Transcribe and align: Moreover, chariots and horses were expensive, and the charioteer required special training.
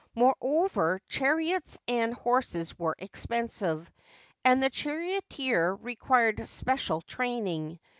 Moreover, 0.15 0.99
chariots 1.09 1.77
and 1.87 2.11
horses 2.11 2.75
were 2.79 2.95
expensive, 2.97 3.91
and 4.43 4.63
the 4.63 4.71
charioteer 4.71 5.75
required 5.75 6.47
special 6.47 7.01
training. 7.03 7.79